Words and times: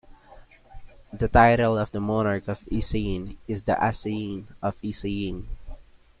The 1.13 1.27
title 1.27 1.77
of 1.77 1.91
the 1.91 1.99
monarch 1.99 2.47
of 2.47 2.61
Iseyin 2.71 3.37
is 3.47 3.61
"The 3.61 3.73
Aseyin 3.73 4.47
of 4.59 4.75
Iseyin". 4.81 5.45